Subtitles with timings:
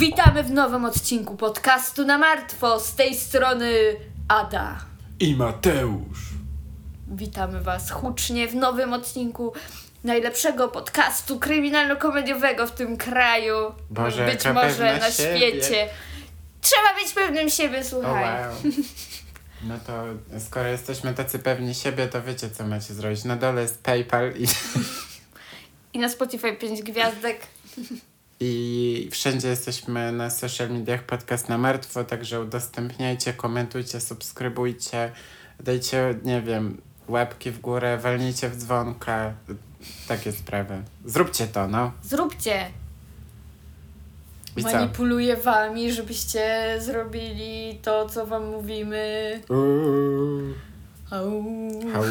[0.00, 2.80] Witamy w nowym odcinku podcastu na martwo.
[2.80, 3.72] Z tej strony
[4.28, 4.78] Ada.
[5.18, 6.18] I Mateusz.
[7.08, 9.52] Witamy Was hucznie w nowym odcinku
[10.04, 13.54] najlepszego podcastu kryminalno-komediowego w tym kraju.
[13.90, 15.36] Boże, być jaka może pewna na siebie.
[15.36, 15.88] świecie.
[16.60, 18.24] Trzeba być pewnym siebie, słuchaj.
[18.24, 18.54] wow.
[19.68, 20.04] No to
[20.38, 23.24] skoro jesteśmy tacy pewni siebie, to wiecie co macie zrobić.
[23.24, 24.46] Na dole jest PayPal i,
[25.92, 27.46] I na Spotify 5 gwiazdek.
[28.40, 35.12] i wszędzie jesteśmy na social mediach podcast na martwo, także udostępniajcie, komentujcie, subskrybujcie,
[35.60, 39.34] dajcie, nie wiem, łapki w górę, walnijcie w dzwonka,
[40.08, 40.82] takie sprawy.
[41.04, 41.92] Zróbcie to, no.
[42.02, 42.70] Zróbcie.
[44.56, 44.72] I co?
[44.72, 49.40] Manipuluję Wami, żebyście zrobili to, co Wam mówimy.
[49.48, 50.54] Uuu.
[51.10, 51.44] Au.
[51.94, 52.04] Au.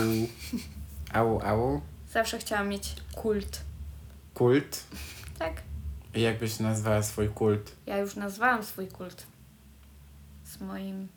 [1.13, 1.81] Au, au.
[2.11, 3.61] Zawsze chciałam mieć kult.
[4.34, 4.84] Kult.
[5.39, 5.68] Tak?
[6.15, 7.71] I jakbyś nazwała swój kult?
[7.85, 9.27] Ja już nazwałam swój kult
[10.46, 11.07] z moim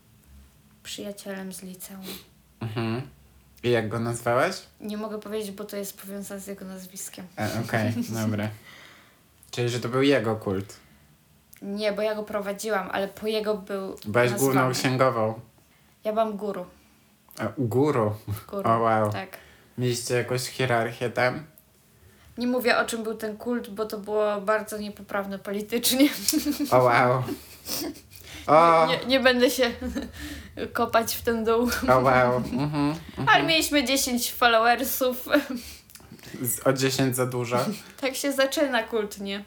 [0.82, 2.00] przyjacielem z liceum.
[2.60, 3.02] Mhm.
[3.62, 4.62] I jak go nazwałaś?
[4.80, 7.26] Nie mogę powiedzieć, bo to jest powiązane z jego nazwiskiem.
[7.38, 7.92] E, Okej,
[8.24, 8.48] dobra.
[9.50, 10.76] Czyli, że to był jego kult.
[11.62, 14.38] Nie, bo ja go prowadziłam, ale po jego był Byłaś nazwany.
[14.38, 15.40] główną księgową.
[16.04, 16.66] Ja byłam guru.
[17.38, 18.14] E, Guru.
[18.50, 18.68] guru.
[18.70, 19.12] O wow.
[19.12, 19.38] Tak.
[19.78, 21.44] Mieliście jakąś hierarchię tam?
[22.38, 26.08] Nie mówię o czym był ten kult, bo to było bardzo niepoprawne politycznie.
[26.70, 27.22] O wow.
[28.46, 29.70] O, Nie, nie będę się
[30.72, 31.68] kopać w ten dół.
[31.88, 32.36] o wow.
[32.36, 32.94] Mhm.
[33.26, 35.28] Ale mieliśmy 10 followersów.
[36.64, 37.58] O 10 za dużo.
[38.00, 39.44] Tak się zaczyna kult, nie?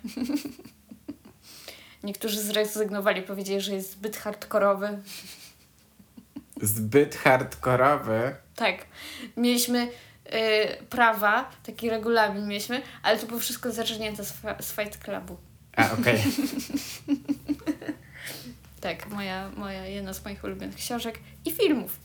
[2.04, 5.00] Niektórzy zrezygnowali, powiedzieli, że jest zbyt hardkorowy.
[6.62, 8.36] Zbyt hardkorowy.
[8.56, 8.76] Tak.
[9.38, 9.88] Mieliśmy
[10.90, 15.38] prawa, taki regulamin mieliśmy, ale to było wszystko zaczerpnięte z, z Fight Clubu.
[15.76, 16.20] A, okej.
[18.82, 22.00] Tak, moja, moja jedna z moich ulubionych książek i filmów.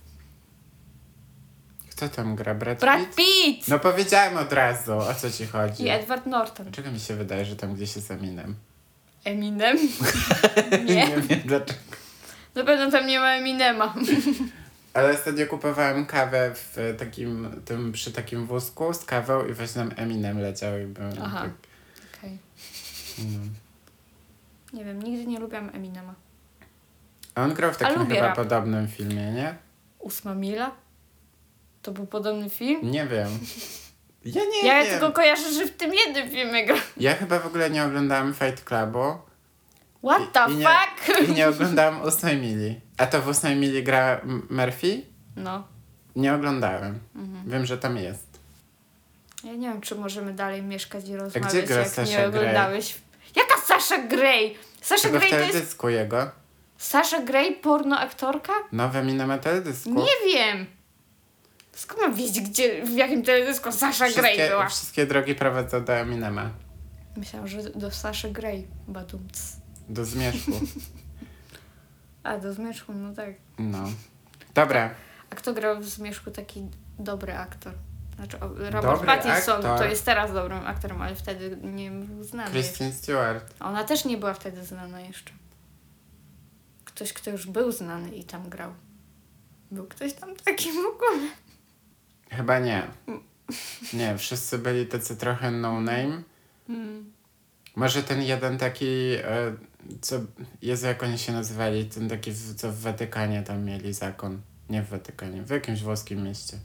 [1.90, 2.54] Kto tam gra?
[2.54, 3.16] Brad, Brad Pitt?
[3.16, 3.68] Pitt!
[3.68, 5.82] No powiedziałem od razu, o co ci chodzi.
[5.84, 6.66] I Edward Norton.
[6.66, 8.54] Dlaczego mi się wydaje, że tam gdzieś jest Eminem?
[9.24, 9.76] Eminem?
[10.86, 10.94] Nie.
[10.94, 11.80] nie wiem dlaczego.
[12.54, 13.94] Na pewno tam nie ma Eminema.
[14.94, 19.90] Ale ostatnio kupowałem kawę w takim, tym, przy takim wózku z kawą i właśnie tam
[19.96, 21.40] Eminem leciał i byłem Aha.
[21.42, 21.50] tak,
[22.18, 22.38] Okej.
[23.18, 23.38] no.
[24.72, 26.14] Nie wiem, nigdy nie lubiłam Eminema.
[27.34, 28.36] A on grał w takim chyba rap.
[28.36, 29.54] podobnym filmie, nie?
[29.98, 30.70] Ósma Mila?
[31.82, 32.90] To był podobny film?
[32.90, 33.28] Nie wiem.
[34.24, 34.90] Ja nie Ja wiem.
[34.92, 36.76] tylko kojarzę, że w tym jednym filmie gra.
[36.96, 39.04] Ja chyba w ogóle nie oglądałam Fight Clubu
[40.04, 41.28] What the I nie- fuck?
[41.28, 42.80] i nie oglądałam ósmej mili.
[43.00, 45.02] A to w ósmej mili gra Murphy?
[45.36, 45.64] No.
[46.16, 46.98] Nie oglądałem.
[47.16, 47.50] Mhm.
[47.50, 48.26] Wiem, że tam jest.
[49.44, 52.28] Ja nie wiem, czy możemy dalej mieszkać i rozmawiać, gdzie gra jak Sasha nie Grey?
[52.28, 52.94] oglądałeś.
[53.36, 54.54] Jaka Sasha Grey?
[54.80, 55.52] Sasha w Grey to jest...
[55.52, 56.30] teledysku jego.
[56.78, 58.52] Sasha Grey porno aktorka?
[58.72, 59.90] Nowe Eminem na teledysku.
[59.90, 60.66] Nie wiem.
[61.72, 64.68] Skąd mam wiedzieć, gdzie, w jakim teledysku Sasha Grey była?
[64.68, 66.50] wszystkie drogi prowadzą do Eminema.
[67.16, 68.66] Myślałam, że do Sasha Grey.
[68.88, 69.56] Badumc.
[69.88, 70.52] Do zmierzchu.
[72.22, 73.34] A, do Zmierzchu, no tak.
[73.58, 73.84] No.
[74.54, 74.94] Dobra.
[75.30, 77.72] A kto grał w Zmierzchu taki dobry aktor?
[78.16, 79.78] Znaczy, Robert Dobry Pattinson aktor?
[79.78, 82.50] to jest teraz dobrym aktorem, ale wtedy nie był znany.
[82.50, 83.54] Kristen Stewart.
[83.60, 85.32] Ona też nie była wtedy znana jeszcze.
[86.84, 88.74] Ktoś, kto już był znany i tam grał.
[89.70, 91.28] Był ktoś tam taki w ogóle.
[92.30, 92.82] Chyba nie.
[93.92, 96.22] Nie, wszyscy byli tacy trochę no name.
[96.66, 97.12] Hmm.
[97.76, 99.54] Może ten jeden taki, e,
[100.00, 100.16] co,
[100.62, 104.40] Jezu, jak oni się nazywali, ten taki, co w Watykanie tam mieli zakon.
[104.70, 106.56] Nie w Watykanie, w jakimś włoskim mieście.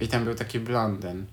[0.00, 1.26] I tam był taki blondyn.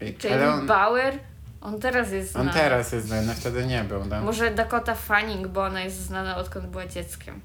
[0.00, 1.18] I, ale Jamie on, Bauer,
[1.60, 2.50] on teraz jest znany.
[2.50, 4.20] on teraz jest znany, wtedy nie był, no.
[4.22, 7.40] Może Dakota Fanning, bo ona jest znana odkąd była dzieckiem.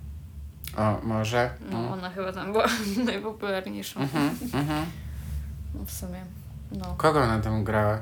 [0.77, 1.49] O, może?
[1.71, 1.91] No, Mm.
[1.91, 2.65] ona chyba tam była
[3.05, 3.99] najpopularniejszą.
[3.99, 4.85] Mhm, mhm.
[5.75, 6.23] No w sumie.
[6.71, 6.95] No.
[6.97, 7.99] Kogo ona tam grała?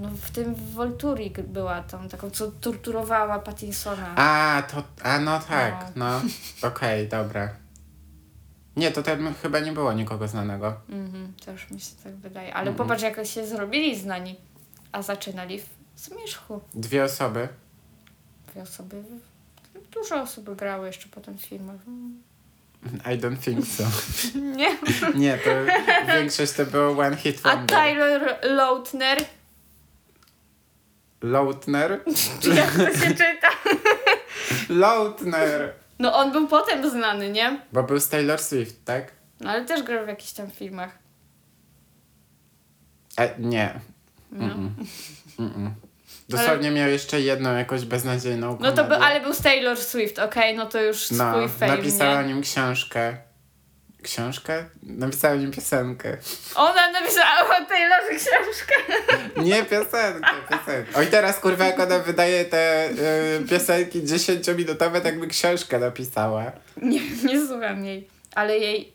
[0.00, 4.14] No w tym Volturi była tam taką, co torturowała Pattinsona.
[4.16, 6.04] A, to, a no tak, No.
[6.10, 6.20] no.
[6.68, 7.48] Okej, dobra.
[8.76, 10.74] Nie, to tam chyba nie było nikogo znanego.
[10.88, 12.54] Mhm, też mi się tak wydaje.
[12.54, 12.76] Ale Mhm.
[12.76, 14.36] popatrz, jak się zrobili znani,
[14.92, 15.66] a zaczynali w
[15.96, 16.60] Zmierzchu.
[16.74, 17.48] Dwie osoby.
[18.52, 19.02] Dwie osoby,
[19.90, 21.76] dużo osób grały jeszcze potem w filmach.
[22.84, 23.84] I don't think so.
[24.56, 24.76] Nie.
[25.14, 25.50] Nie, to
[26.14, 27.78] większość to było One Hit A Wonder.
[27.78, 29.18] Tyler Lautner,
[31.22, 31.90] Lautner?
[32.56, 33.48] jak to się czyta?
[34.68, 35.72] Lautner!
[35.98, 37.60] No on był potem znany, nie?
[37.72, 39.12] Bo był z Taylor Swift, tak?
[39.40, 40.98] No ale też grał w jakichś tam filmach.
[43.18, 43.80] E, nie.
[44.32, 44.44] No.
[44.46, 44.70] Mm-mm.
[45.38, 45.70] Mm-mm.
[46.28, 48.84] Dosłownie miał jeszcze jedną jakąś beznadziejną No to komedię.
[48.96, 52.22] był, ale był z Taylor Swift, okej, no to już No, swój fame, napisała o
[52.22, 52.28] nie?
[52.28, 53.16] nim książkę.
[54.02, 54.64] Książkę?
[54.82, 56.16] Napisała o nim piosenkę.
[56.54, 58.74] Ona napisała o Taylorze książkę.
[59.36, 60.98] Nie piosenkę, piosenkę.
[60.98, 66.52] Oj teraz kurwa jak ona wydaje te y, piosenki 10-minutowe, tak by książkę napisała.
[66.82, 68.08] Nie, nie słucham jej.
[68.34, 68.92] Ale jej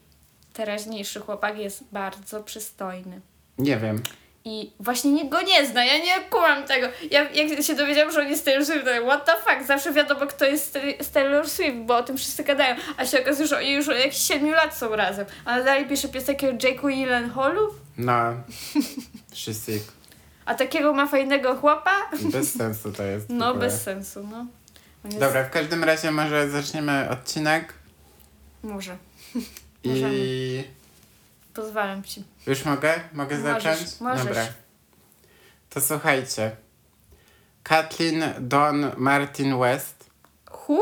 [0.54, 3.22] teraźniejszy chłopak jest bardzo przystojny.
[3.58, 4.04] Nie wiem.
[4.46, 6.88] I właśnie nikt go nie zna, ja nie kumam tego.
[7.12, 10.28] Ja jak się dowiedziałam, że on jest Taylor Swift, to what the fuck, zawsze wiadomo
[10.28, 12.76] kto jest z Taylor Swift, bo o tym wszyscy gadają.
[12.98, 15.26] A się okazuje, że oni już od jakichś 7 lat są razem.
[15.46, 18.14] A dalej pisze piosenkę o Jake'u Gyllenhalu, No.
[19.34, 19.82] Wszyscy.
[20.46, 22.10] a takiego ma fajnego chłopa?
[22.22, 23.30] Bez sensu to jest.
[23.30, 23.66] No ogóle.
[23.66, 24.46] bez sensu, no.
[25.06, 25.20] Jest...
[25.20, 27.74] Dobra, w każdym razie może zaczniemy odcinek
[28.64, 28.98] Może.
[29.84, 30.64] i Możemy.
[31.54, 32.24] Pozwalam ci.
[32.48, 32.94] już mogę?
[33.14, 34.02] Mogę Możesz, zacząć?
[34.02, 34.26] możesz.
[34.26, 34.46] Dobra.
[35.70, 36.52] To słuchajcie.
[37.64, 40.10] Kathleen Dawn Martin West
[40.50, 40.80] Hu?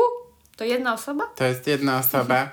[0.56, 1.24] To jedna osoba?
[1.36, 2.50] to jest jedna osoba.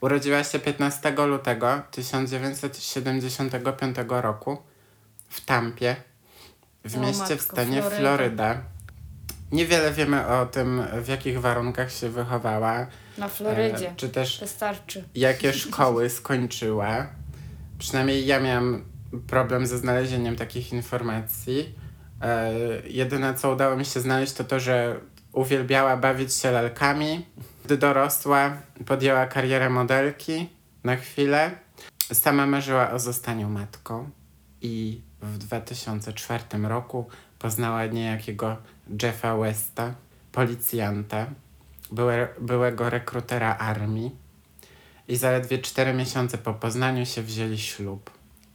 [0.00, 4.62] Urodziła się 15 lutego 1975 roku
[5.28, 5.96] w Tampie,
[6.84, 7.96] w O mieście matko, w stanie Floryda.
[7.98, 8.60] Floryda.
[9.52, 12.86] Niewiele wiemy o tym, w jakich warunkach się wychowała,
[13.18, 13.88] Na Florydzie.
[13.88, 15.04] e, czy też Wystarczy.
[15.14, 17.06] jakie szkoły skończyła.
[17.80, 18.84] Przynajmniej ja miałam
[19.26, 21.74] problem ze znalezieniem takich informacji.
[22.22, 22.52] E,
[22.88, 25.00] jedyne, co udało mi się znaleźć, to to, że
[25.32, 27.26] uwielbiała bawić się lalkami.
[27.64, 28.56] Gdy dorosła,
[28.86, 30.48] podjęła karierę modelki
[30.84, 31.50] na chwilę.
[32.12, 34.10] Sama marzyła o zostaniu matką
[34.62, 37.06] i w 2004 roku
[37.38, 38.56] poznała niejakiego
[39.02, 39.94] Jeffa Westa,
[40.32, 41.26] policjanta,
[41.92, 44.16] byłe, byłego rekrutera armii.
[45.10, 48.10] I zaledwie 4 miesiące po poznaniu się wzięli ślub.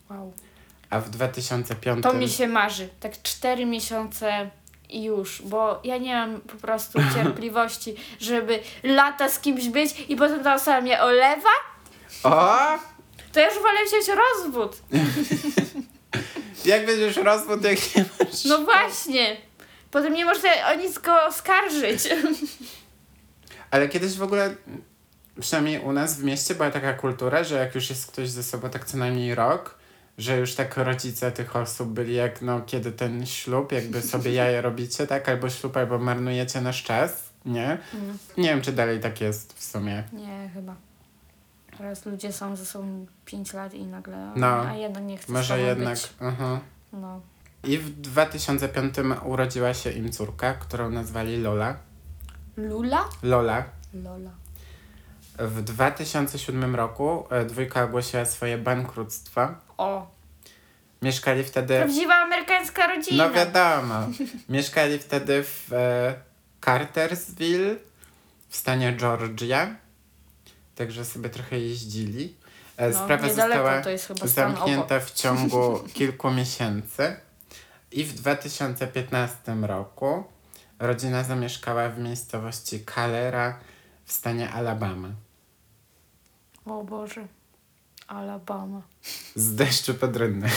[0.09, 0.33] Wow.
[0.89, 2.89] A w 2005 To mi się marzy.
[2.99, 4.49] Tak cztery miesiące
[4.89, 10.15] i już, bo ja nie mam po prostu cierpliwości, żeby lata z kimś być i
[10.15, 11.49] potem ta osoba mnie olewa,
[12.23, 12.57] O!
[13.31, 14.81] to ja już wolę wziąć rozwód.
[16.65, 18.45] Jak będziesz rozwód, jak nie masz...
[18.45, 19.37] No właśnie.
[19.91, 21.99] Potem nie można o nic go oskarżyć.
[23.71, 24.55] Ale kiedyś w ogóle,
[25.39, 28.69] przynajmniej u nas w mieście była taka kultura, że jak już jest ktoś ze sobą
[28.69, 29.77] tak co najmniej rok,
[30.17, 34.61] że już tak rodzice tych osób byli jak, no, kiedy ten ślub, jakby sobie jaja
[34.61, 35.29] robicie, tak?
[35.29, 37.77] Albo ślub, albo marnujecie nasz czas, nie?
[38.37, 40.03] Nie wiem, czy dalej tak jest w sumie.
[40.13, 40.75] Nie, chyba.
[41.77, 44.47] Teraz ludzie są ze sobą 5 lat i nagle, No.
[44.67, 45.93] a jednak nie chce Może jednak.
[45.93, 46.09] być.
[46.21, 46.59] aha.
[46.93, 47.21] No.
[47.63, 48.95] I w 2005
[49.25, 51.75] urodziła się im córka, którą nazwali Lola.
[52.57, 53.05] Lula?
[53.23, 53.63] Lola.
[53.93, 54.31] Lola.
[55.39, 59.47] W 2007 roku e, dwójka ogłosiła swoje bankructwo.
[59.77, 60.07] O,
[61.01, 61.77] Mieszkali wtedy.
[61.77, 63.27] prawdziwa amerykańska rodzina.
[63.27, 63.95] No wiadomo.
[64.49, 66.15] Mieszkali wtedy w e,
[66.65, 67.75] Cartersville
[68.49, 69.75] w stanie Georgia.
[70.75, 72.35] Także sobie trochę jeździli.
[72.77, 77.15] E, No, Sprawa została to jest chyba stan zamknięta w ciągu kilku miesięcy.
[77.91, 80.23] I w 2015 roku
[80.79, 83.59] rodzina zamieszkała w miejscowości Calera
[84.05, 85.09] w stanie Alabama.
[86.65, 87.27] O Boże.
[88.07, 88.81] Alabama.
[89.35, 90.49] Z deszczu pod rynny.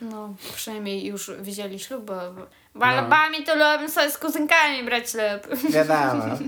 [0.00, 2.46] No, przynajmniej już widzieli ślub, bo No.
[2.74, 5.70] w Alabamie to lubię sobie z kuzynkami brać ślub.
[5.72, 6.24] Wiadomo.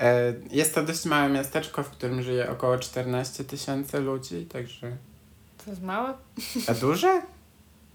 [0.00, 4.96] E, Jest to dość małe miasteczko, w którym żyje około 14 tysięcy ludzi, także...
[5.64, 6.14] To jest małe?
[6.68, 7.22] A duże?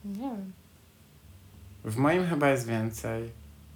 [0.06, 0.51] Nie wiem,
[1.86, 3.30] W moim chyba jest więcej.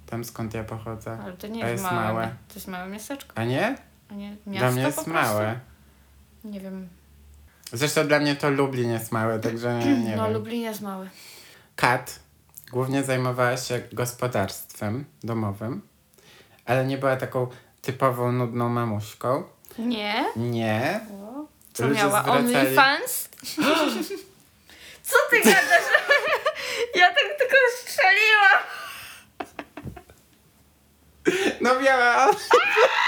[0.06, 1.18] Tam skąd ja pochodzę.
[1.24, 1.96] ale to nie jest, jest małe.
[2.04, 2.26] małe.
[2.48, 3.78] To jest małe miasteczko, A nie?
[4.10, 5.60] A nie Dla miasto mnie po jest małe.
[6.44, 6.88] Nie wiem.
[7.72, 10.32] Zresztą dla mnie to Lublin jest małe, także nie, no, wiem.
[10.32, 11.10] Lublin jest mały.
[11.76, 12.18] Kat
[12.70, 15.82] głównie zajmowała się gospodarstwem domowym,
[16.64, 17.46] ale nie była taką
[17.82, 19.42] typową, nudną mamuśką.
[19.78, 20.24] Nie?
[20.36, 21.00] Nie.
[21.12, 21.46] O.
[21.72, 22.22] Co Ludzie miała?
[22.22, 23.28] zwracali- OnlyFans?
[25.02, 25.82] Co ty gadasz?
[26.94, 28.62] ja tak tylko strzeliłam.
[31.60, 32.26] No miała.
[32.34, 32.38] Co,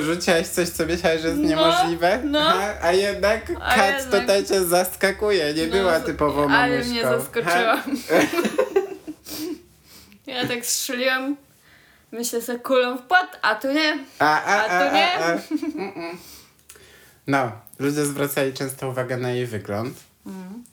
[0.00, 2.20] rzuciłaś coś, co myślałeś, że jest No, niemożliwe?
[2.24, 2.40] no.
[2.48, 4.20] Aha, a jednak A Kat jednak.
[4.20, 6.58] tutaj cię zaskakuje, nie No, była typową mamuśką.
[6.62, 7.82] Ale mnie zaskoczyła.
[10.26, 11.36] Ja tak strzeliłam.
[12.12, 13.98] Myślę sobie kulą w płot, a tu nie.
[14.18, 15.14] A, a, A a, tu nie?
[15.18, 15.38] a.
[17.26, 20.64] No, ludzie zwracali często uwagę na jej wygląd, Mm.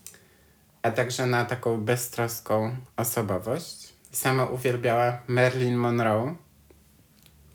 [0.82, 3.90] a także na taką beztroską osobowość.
[4.12, 6.36] sama uwielbiała Marilyn Monroe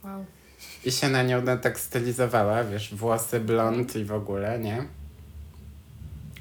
[0.05, 0.25] Wow.
[0.85, 4.85] I się na nią no, tak stylizowała, wiesz, włosy blond i w ogóle, nie?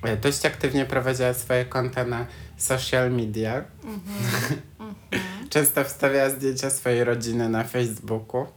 [0.04, 2.26] E, Dość aktywnie prowadziła swoje konta na
[2.58, 3.64] social media.
[5.50, 8.48] Często wstawiała zdjęcia swojej rodziny na Facebooku.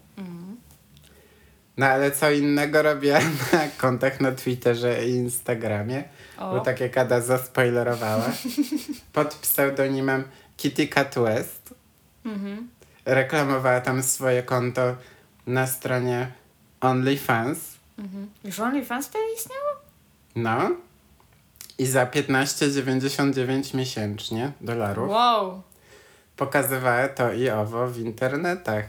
[1.77, 3.19] No ale co innego robiła
[3.53, 6.05] na kontach na Twitterze i Instagramie.
[6.39, 6.51] O.
[6.51, 8.33] Bo tak jak Ada zaspoilerowała.
[9.13, 10.25] Pod pseudonimem
[10.57, 11.75] Kitty Cat West.
[12.25, 12.69] Mhm.
[13.05, 14.97] Reklamowała tam swoje konto
[15.47, 16.33] na stronie
[16.81, 17.59] OnlyFans.
[17.99, 18.31] Mhm.
[18.45, 19.71] Już OnlyFans wtedy istniało?
[20.37, 20.71] No.
[21.79, 25.63] I za 15,99 miesięcznie dolarów Wow.
[26.37, 28.85] pokazywała to i owo w internetach.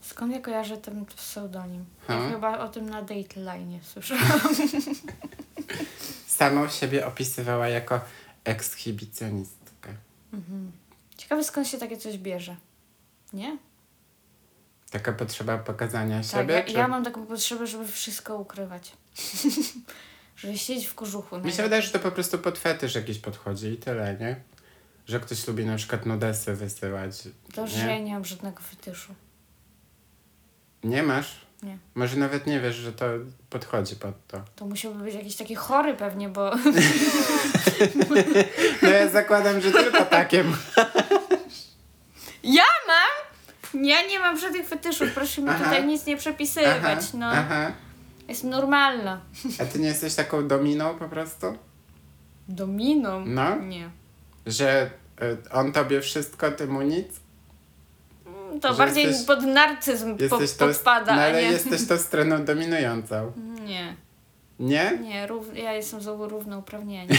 [0.00, 1.84] Skąd ja kojarzę ten pseudonim?
[2.00, 2.32] Ja Hmm?
[2.32, 4.40] chyba o tym na Dateline słyszałam.
[6.26, 8.00] Samą siebie opisywała jako
[8.44, 9.90] ekshibicjonistkę.
[11.16, 12.56] Ciekawe skąd się takie coś bierze.
[13.32, 13.56] Nie?
[14.96, 16.54] Taka potrzeba pokazania Tak, siebie?
[16.54, 16.72] ja, czy...
[16.72, 18.92] ja mam taką potrzebę, żeby wszystko ukrywać.
[20.36, 21.36] żeby siedzieć w kożuchu.
[21.36, 21.64] Mi się najlepiej.
[21.64, 24.36] wydaje, że to po prostu pod fetysz jakiś podchodzi i tyle, nie?
[25.06, 27.12] Że ktoś lubi na przykład nudesy wysyłać.
[27.54, 29.14] To, że ja nie mam żadnego fetyszu.
[30.84, 31.46] Nie masz?
[31.62, 31.78] Nie.
[31.94, 33.06] Może nawet nie wiesz, że to
[33.50, 34.42] podchodzi pod to.
[34.56, 36.50] To musiałby być jakiś taki chory pewnie, bo
[38.82, 40.44] No ja zakładam, że tylko takie.
[40.50, 40.56] ma-
[42.42, 43.15] ja mam!
[43.82, 45.64] Ja nie mam żadnych fetyszów, proszę mi Aha.
[45.64, 47.26] tutaj nic nie przepisywać, Aha, no.
[47.26, 47.72] aha.
[48.28, 49.20] Jest normalna.
[49.62, 51.46] A ty nie jesteś taką dominą po prostu?
[52.48, 53.24] Dominą?
[53.26, 53.56] No.
[53.56, 53.90] Nie.
[54.46, 54.90] Że
[55.22, 57.08] y, on tobie wszystko, ty mu nic?
[58.26, 61.48] Mm, To Że bardziej jesteś- pod narcyzm po, Jesteś to, podpada, no, ale nie...
[61.50, 63.32] jesteś to stroną dominującą.
[63.66, 63.96] Nie,
[64.60, 64.98] Nie?
[65.02, 65.56] nie, rów...
[65.56, 67.08] ja jestem za równouprawnieni.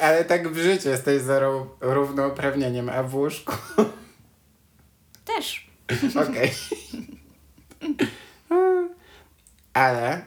[0.00, 3.52] Ale tak w życiu jesteś za ró- równouprawnieniem, a w łóżku?
[5.24, 5.70] Też.
[6.28, 6.52] Okej.
[9.72, 10.24] Ale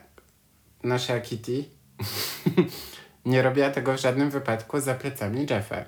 [0.84, 1.64] nasza Kitty
[3.26, 5.84] nie robiła tego w żadnym wypadku za plecami Jeffa.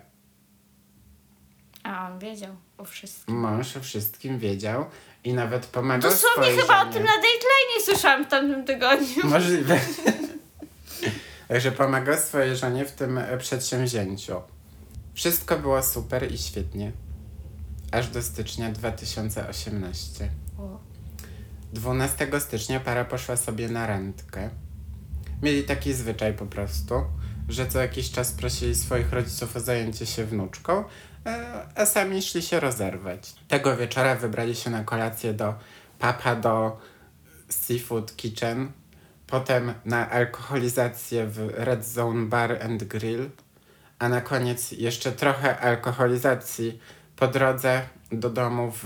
[1.84, 3.36] A on wiedział o wszystkim.
[3.36, 4.86] Mąż o wszystkim wiedział
[5.24, 9.24] i nawet pomagał Dosłownie chyba o tym na Dateline słyszałam w tamtym tygodniu.
[9.24, 9.80] Możliwe.
[11.50, 14.42] Także pomagał swojej żonie w tym e, przedsięwzięciu.
[15.14, 16.92] Wszystko było super i świetnie.
[17.92, 20.30] Aż do stycznia 2018.
[20.60, 20.80] O.
[21.74, 24.50] 12 stycznia para poszła sobie na randkę.
[25.42, 26.94] Mieli taki zwyczaj po prostu,
[27.48, 30.84] że co jakiś czas prosili swoich rodziców o zajęcie się wnuczką,
[31.26, 33.34] e, a sami szli się rozerwać.
[33.48, 35.54] Tego wieczora wybrali się na kolację do
[36.00, 36.78] Papa do
[37.50, 38.72] Seafood Kitchen,
[39.30, 43.30] potem na alkoholizację w Red Zone Bar and Grill,
[44.00, 46.80] a na koniec jeszcze trochę alkoholizacji
[47.16, 47.82] po drodze
[48.12, 48.86] do domu w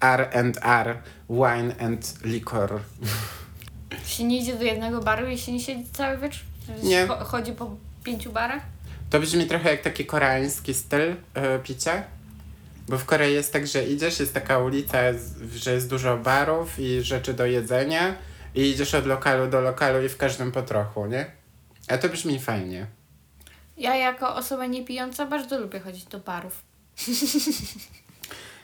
[0.00, 0.98] R&R,
[1.30, 2.80] Wine and Liquor.
[4.06, 6.40] Się nie idzie do jednego baru i się nie siedzi cały wieczór?
[6.82, 7.06] Nie.
[7.06, 8.62] chodzi po pięciu barach?
[9.10, 12.02] To brzmi trochę jak taki koreański styl e, picia.
[12.88, 14.98] Bo w Korei jest tak, że idziesz, jest taka ulica,
[15.54, 18.14] że jest dużo barów i rzeczy do jedzenia
[18.54, 21.26] i idziesz od lokalu do lokalu i w każdym po trochu, nie?
[21.88, 22.86] A to brzmi fajnie.
[23.76, 26.62] Ja jako osoba niepijąca bardzo lubię chodzić do barów.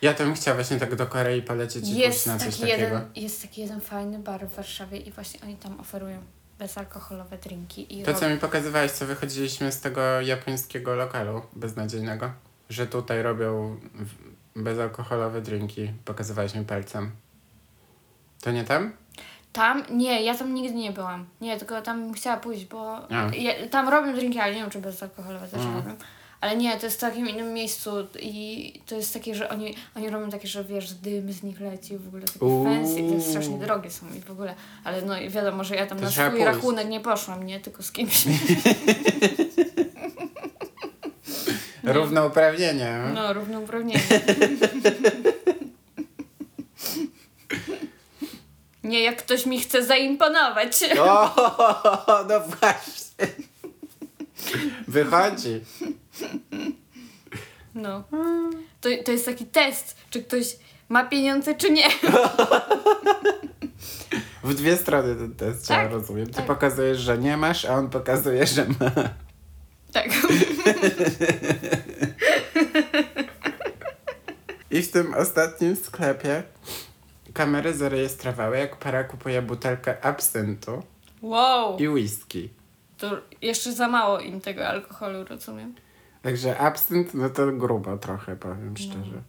[0.02, 2.60] Ja to bym chciała właśnie tak do Korei polecieć i pójść Jest na coś taki,
[2.60, 2.82] takiego.
[2.82, 6.22] jeden, jest taki jeden fajny bar w Warszawie i właśnie oni tam oferują
[6.58, 7.98] bezalkoholowe drinki.
[7.98, 12.32] I To, rob- co mi pokazywałeś, co wychodziliśmy z tego japońskiego lokalu beznadziejnego,
[12.70, 15.92] że tutaj robią w- bezalkoholowe drinki.
[16.04, 17.10] Pokazywałeś mi palcem.
[18.40, 18.92] To nie tam?
[19.52, 19.82] Tam?
[19.90, 21.26] Nie, ja tam nigdy nie byłam.
[21.40, 23.30] Nie, tylko tam chciała pójść, bo A.
[23.36, 25.76] ja, tam robią drinki, ale nie wiem, czy bezalkoholowe też Mm.
[25.76, 25.94] robią.
[26.40, 27.90] Ale nie, to jest w takim innym miejscu
[28.20, 31.98] i to jest takie, że oni, oni robią takie, że wiesz, dym z nich leci,
[31.98, 32.64] w ogóle takie Uuu.
[32.64, 34.54] fancy, to jest strasznie drogie są i w ogóle.
[34.84, 36.44] Ale no i wiadomo, że ja tam To na swój pójść.
[36.44, 37.60] rachunek nie poszłam, nie?
[37.60, 38.24] Tylko z kimś.
[41.84, 42.98] Równouprawnienie.
[43.14, 44.00] No, równouprawnienie.
[48.90, 50.84] Nie, jak ktoś mi chce zaimponować.
[51.00, 51.34] O,
[52.28, 53.26] no właśnie.
[54.88, 55.60] Wychodzi.
[57.74, 58.04] No.
[58.80, 60.56] To, to jest taki test, czy ktoś
[60.88, 61.88] ma pieniądze, czy nie.
[64.44, 66.26] W dwie strony ten test Tak, rozumiem.
[66.26, 66.46] Ty tak.
[66.46, 68.90] pokazujesz, że nie masz, a on pokazuje, że ma.
[69.92, 70.08] Tak.
[74.70, 76.42] I w tym ostatnim sklepie
[77.34, 80.82] kamery zarejestrowały, jak para kupuje butelkę absyntu
[81.22, 81.78] Wow.
[81.78, 82.50] i whisky.
[82.98, 83.10] To
[83.42, 85.74] jeszcze za mało im tego alkoholu, rozumiem.
[86.22, 89.22] Także absynt, no to grubo trochę, powiem szczerze.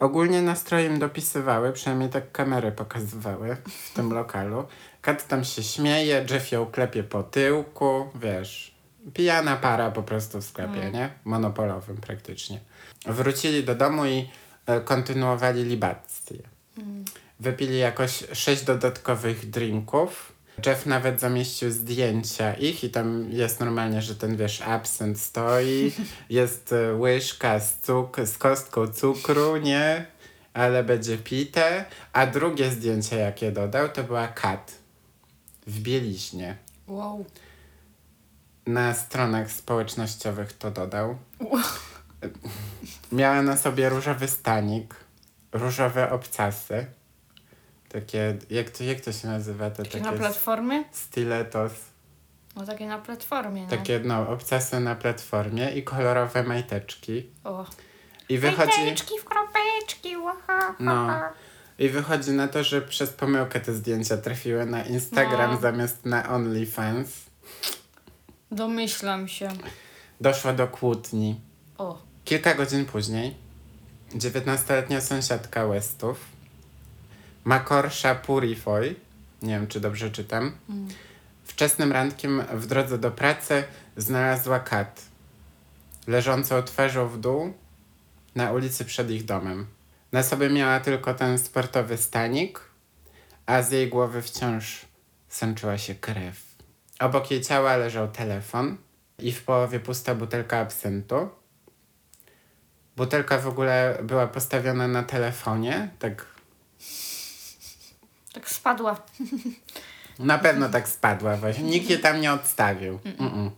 [0.00, 4.64] Ogólnie nastroje im dopisywały, przynajmniej tak kamery pokazywały w tym lokalu.
[5.02, 8.76] Kat tam się śmieje, Jeff ją klepie po tyłku, wiesz.
[9.14, 11.10] Pijana para po prostu w sklepie, nie?
[11.24, 12.60] Monopolowym praktycznie.
[13.06, 14.28] Wrócili do domu i
[14.66, 16.38] e, kontynuowali libację.
[17.40, 20.32] Wypili jakoś sześć dodatkowych drinków.
[20.66, 25.92] Jeff nawet zamieścił zdjęcia ich i tam jest normalnie, że ten wiesz, absent stoi,
[26.30, 30.06] jest e, łyżka z, cuk- z kostką cukru, nie?
[30.54, 31.84] Ale będzie pite.
[32.12, 34.72] A drugie zdjęcie, jakie dodał, to była Kat
[35.66, 36.56] w bieliźnie.
[36.86, 37.24] Wow.
[38.66, 41.16] Na stronach społecznościowych to dodał.
[43.12, 44.94] Miała na sobie różowy stanik,
[45.52, 46.86] różowe obcasy.
[48.00, 49.70] Takie, jak to, jak to się nazywa?
[49.70, 50.84] Te Takie na platformie?
[50.92, 51.72] stilettos.
[52.56, 53.68] No takie na platformie, no.
[53.68, 57.30] Takie, no, obcasy na platformie i kolorowe majteczki.
[57.44, 57.66] O.
[58.28, 61.08] I wychodzi, Majteczki w kropeczki, łaha, No.
[61.78, 65.60] I wychodzi na to, że przez pomyłkę te zdjęcia trafiły na Instagram No.
[65.60, 67.08] zamiast na OnlyFans.
[68.50, 69.48] Domyślam się.
[70.20, 71.40] Doszło do kłótni.
[71.78, 71.98] O.
[72.24, 73.34] Kilka godzin później
[74.14, 76.18] 19-letnia sąsiadka Westów,
[77.46, 78.94] Makorsha Purifoy,
[79.42, 80.52] nie wiem czy dobrze czytam,
[81.44, 83.64] wczesnym rankiem w drodze do pracy
[83.96, 85.02] znalazła kat,
[86.06, 87.52] leżącą twarzą w dół
[88.34, 89.66] na ulicy przed ich domem.
[90.12, 92.60] Na sobie miała tylko ten sportowy stanik,
[93.46, 94.86] a z jej głowy wciąż
[95.28, 96.42] sączyła się krew.
[97.00, 98.76] Obok jej ciała leżał telefon
[99.18, 101.28] i w połowie pusta butelka absyntu.
[102.96, 106.35] Butelka w ogóle była postawiona na telefonie, tak
[108.36, 108.96] Tak spadła.
[110.18, 111.64] na pewno tak spadła właśnie.
[111.64, 112.98] Nikt je tam nie odstawił.
[112.98, 113.50] Mm-mm.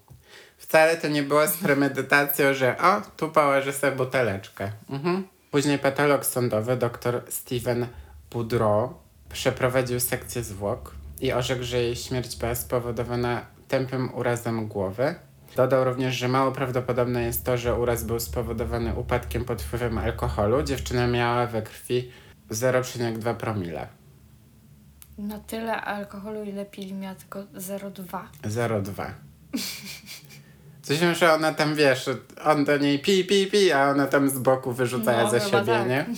[0.58, 4.72] Wcale to nie było z premedytacją, że o, tu położę sobie buteleczkę.
[4.90, 5.28] Mhm.
[5.50, 7.86] Później patolog sądowy, dr Steven
[8.30, 8.94] Boudreau,
[9.32, 15.14] przeprowadził sekcję zwłok i orzekł, że jej śmierć była spowodowana tępym urazem głowy.
[15.56, 20.62] Dodał również, że mało prawdopodobne jest to, że uraz był spowodowany upadkiem pod wpływem alkoholu.
[20.62, 22.10] Dziewczyna miała we krwi
[22.50, 23.97] 0,2 promila.
[25.18, 28.20] Na tyle alkoholu, ile pili, miała tylko 0,2.
[28.44, 29.10] 0,2.
[30.82, 32.10] Coś wiem, że ona tam, wiesz,
[32.44, 35.66] on do niej pi, pi, pi, a ona tam z boku wyrzuca No, za siebie,
[35.66, 35.88] tak.
[35.88, 36.06] nie?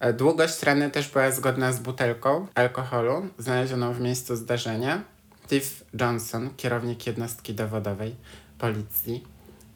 [0.00, 5.02] E, Długość rany też była zgodna z butelką alkoholu znalezioną w miejscu zdarzenia.
[5.46, 5.66] Steve
[6.00, 8.14] Johnson, kierownik jednostki dowodowej
[8.58, 9.24] policji,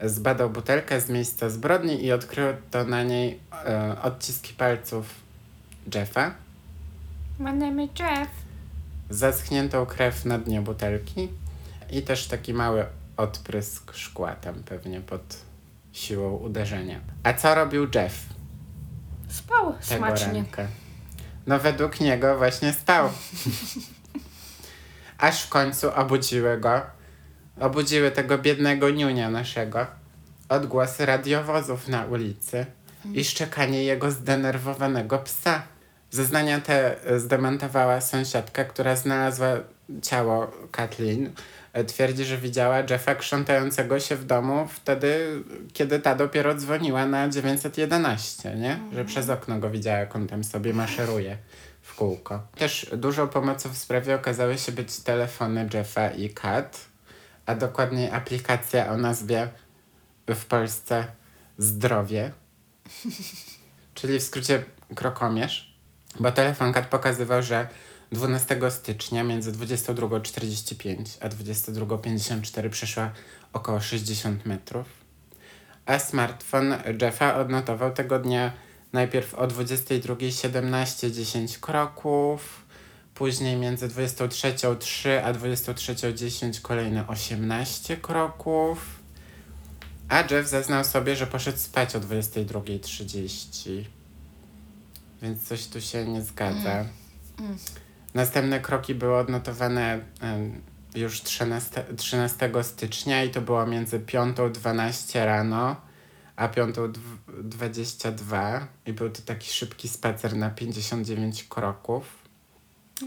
[0.05, 5.07] zbadał butelkę z miejsca zbrodni i odkrył to na niej e, odciski palców
[5.95, 6.35] Jeffa.
[7.39, 8.29] Mamy Jeff.
[9.11, 11.29] zaschniętą krew na dnie butelki
[11.91, 15.37] i też taki mały odprysk szkła tam pewnie pod
[15.93, 17.01] siłą uderzenia.
[17.23, 18.27] A co robił Jeff
[19.29, 20.33] Spał tego smacznie.
[20.33, 20.67] ranka?
[21.47, 23.11] No według niego właśnie spał.
[25.19, 26.81] Aż w końcu obudziły go,
[27.61, 29.87] obudziły tego biednego niunia naszego,
[30.49, 32.67] odgłosy radiowozów na ulicy
[33.13, 35.63] i szczekanie jego zdenerwowanego psa.
[36.13, 39.49] Zeznania te zdementowała sąsiadka, która znalazła
[40.03, 41.33] ciało Kathleen.
[41.73, 47.29] E, Twierdzi, że widziała Jeffa krzątającego się w domu wtedy, kiedy ta dopiero dzwoniła na
[47.29, 48.81] 911, nie?
[48.93, 51.37] Że przez okno go widziała, jak on tam sobie maszeruje
[51.83, 52.43] w kółko.
[52.55, 56.81] Też dużą pomocą w sprawie okazały się być telefony Jeffa i Kat,
[57.47, 59.49] a dokładniej aplikacja o nazwie
[60.29, 61.05] w Polsce
[61.59, 62.33] Zdrowie,
[63.95, 65.72] czyli w skrócie krokomierz,
[66.21, 67.69] bo telefon Kat pokazywał, że
[68.13, 73.11] 12 stycznia między 22.45 a 22.54 przeszła
[73.53, 74.87] około 60 metrów,
[75.87, 78.53] a smartfon Jeffa odnotował tego dnia
[78.93, 82.67] najpierw o 22.17 10 kroków,
[83.15, 89.01] później między 23.03 a 23.10 kolejne 18 kroków,
[90.09, 94.02] a Jeff zeznał sobie, że poszedł spać o 22.30.
[95.23, 96.85] Więc coś tu się nie zgadza.
[98.15, 100.01] Następne kroki były odnotowane
[100.95, 105.77] już 13, 13 stycznia i to było między 5.12 rano
[106.37, 112.23] a 5.22 i był to taki szybki spacer na 59 kroków.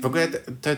[0.02, 0.70] W ogóle to, to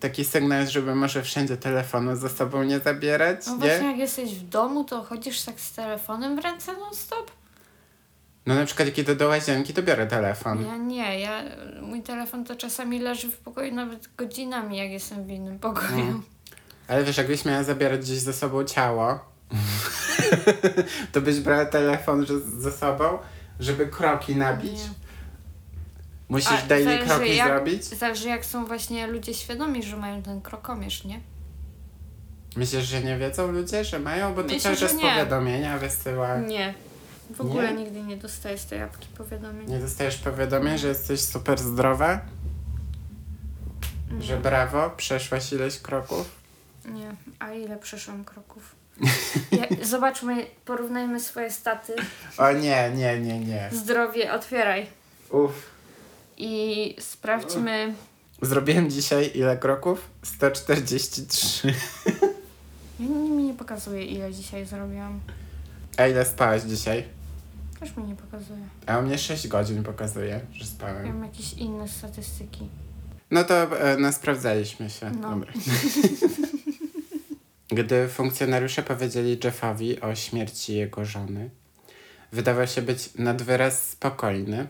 [0.00, 3.58] taki sygnał jest, żeby może wszędzie telefonu ze sobą nie zabierać, No nie?
[3.58, 7.30] właśnie jak jesteś w domu, to chodzisz tak z telefonem w ręce non stop?
[8.46, 10.66] No na przykład kiedy do łazienki, to biorę telefon.
[10.66, 11.42] Ja nie, ja,
[11.82, 16.00] mój telefon to czasami leży w pokoju nawet godzinami, jak jestem w innym pokoju.
[16.00, 16.22] Mm.
[16.88, 19.18] Ale wiesz, jakbyś miała zabierać gdzieś ze sobą ciało,
[21.12, 22.26] to byś brała telefon
[22.58, 23.18] ze sobą,
[23.60, 24.72] żeby kroki nabić.
[24.72, 24.88] Nie.
[26.28, 27.84] Musisz A, daily zależy kroki jak- zrobić.
[27.84, 31.20] Zależy jak są właśnie ludzie świadomi, że mają ten krokomierz, nie?
[32.56, 34.34] Myślisz, że nie wiedzą ludzie, że mają?
[34.34, 36.38] Bo to Myślę, cały czas powiadomienia wysyła.
[36.38, 36.74] Nie.
[37.30, 37.84] W ogóle Nie?
[37.84, 39.70] nigdy nie dostaję z tej apki powiadomień.
[39.70, 42.20] Nie dostajesz powiadomień, że jesteś super zdrowa?
[44.20, 46.30] Że brawo, przeszłaś ileś kroków?
[46.84, 47.14] Nie.
[47.38, 48.74] A ile przeszłam kroków?
[49.52, 51.92] Ja, zobaczmy, porównajmy swoje staty.
[52.38, 53.70] O nie, nie, nie, nie.
[53.72, 54.86] Zdrowie, otwieraj.
[55.30, 55.70] Uff.
[56.36, 57.94] I sprawdźmy.
[58.42, 60.00] Zrobiłem dzisiaj ile kroków?
[60.22, 61.74] 143.
[63.00, 65.20] Ja nie, mi nie pokazuje, ile dzisiaj zrobiłam.
[65.96, 67.04] A ile spałaś dzisiaj?
[67.80, 68.58] Też mi nie pokazuje.
[68.86, 71.06] A u mnie 6 godzin pokazuje, że Ja spałem.
[71.08, 72.68] mam jakieś inne statystyki.
[73.30, 75.10] No to e, no, sprawdzaliśmy się.
[75.10, 75.30] No.
[75.30, 75.52] Dobra.
[77.68, 81.50] Gdy funkcjonariusze powiedzieli Jeffowi o śmierci jego żony,
[82.32, 84.66] wydawał się być nad wyraz spokojny.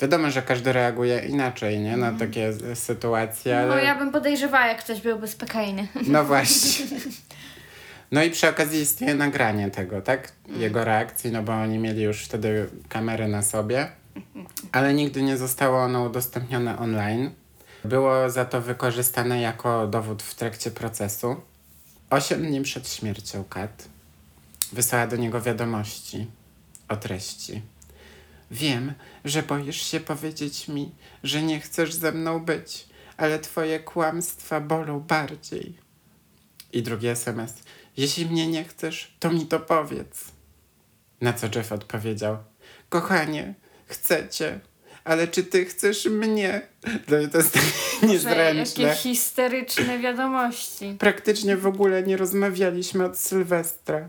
[0.00, 1.96] Wiadomo, że każdy reaguje inaczej, nie?
[1.96, 3.68] Na takie s- sytuacje, ale...
[3.68, 5.88] No ja bym podejrzewała, jak ktoś byłby spokojny.
[6.06, 6.86] No właśnie.
[8.12, 10.32] No i przy okazji istnieje nagranie tego, tak?
[10.48, 13.88] Jego reakcji, no bo oni mieli już wtedy kamerę na sobie,
[14.72, 17.30] ale nigdy nie zostało ono udostępnione online.
[17.84, 21.36] Było za to wykorzystane jako dowód w trakcie procesu.
[22.10, 23.88] Osiem dni przed śmiercią Kat
[24.72, 26.26] wysłała do niego wiadomości
[26.88, 27.62] o treści.
[28.50, 28.92] Wiem,
[29.24, 30.92] że boisz się powiedzieć mi,
[31.24, 35.74] że nie chcesz ze mną być, ale twoje kłamstwa bolą bardziej.
[36.72, 37.54] I drugi SMS.
[37.96, 40.24] Jeśli mnie nie chcesz, to mi to powiedz.
[41.20, 42.36] Na co Jeff odpowiedział:
[42.88, 43.54] Kochanie,
[43.86, 44.60] chcę cię,
[45.04, 46.60] ale czy ty chcesz mnie?
[47.06, 47.58] Dla mnie to jest
[48.02, 48.84] niezręczne.
[48.84, 50.96] Jakie histeryczne wiadomości.
[50.98, 54.08] Praktycznie w ogóle nie rozmawialiśmy od Sylwestra.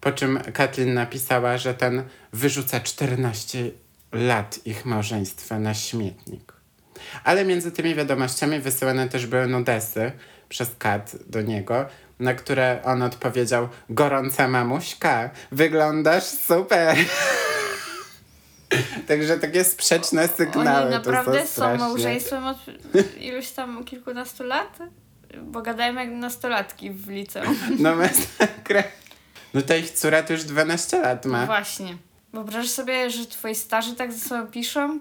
[0.00, 2.02] Po czym Katlin napisała, że ten
[2.32, 3.70] wyrzuca 14
[4.12, 6.52] lat ich małżeństwa na śmietnik.
[7.24, 10.12] Ale między tymi wiadomościami wysyłane też były nudesy
[10.48, 11.86] przez Kat do niego,
[12.22, 16.96] na które on odpowiedział: Gorąca mamuśka, wyglądasz super.
[19.08, 20.80] Także takie sprzeczne sygnały.
[20.80, 21.78] Oni to naprawdę są strasznie.
[21.78, 22.56] małżeństwem od
[23.20, 24.78] iluś tam kilkunastu lat?
[25.42, 27.56] Bo gadają jak nastolatki w liceum.
[27.78, 28.82] No masakra.
[29.54, 31.46] No ta ich córa to już 12 lat ma.
[31.46, 31.96] Właśnie.
[32.32, 35.00] Wyobrażasz sobie, że twoi starzy tak ze sobą piszą?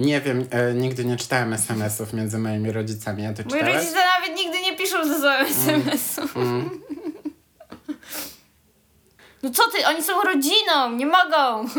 [0.00, 3.26] Nie wiem, e, nigdy nie czytałem SMS-ów między moimi rodzicami.
[3.26, 3.74] A ty Moi czytałeś?
[3.76, 6.36] rodzice nawet nigdy nie piszą ze sobą SMS-ów.
[6.36, 6.80] Mm.
[9.42, 11.66] No co ty, oni są rodziną, nie mogą.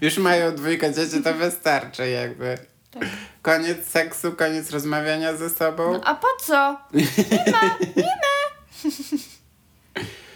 [0.00, 2.58] Już mają dwójkę dzieci, to wystarczy jakby.
[2.90, 3.02] Tak.
[3.42, 5.92] Koniec seksu, koniec rozmawiania ze sobą.
[5.92, 6.76] No a po co?
[6.92, 8.84] Nie ma, nie ma.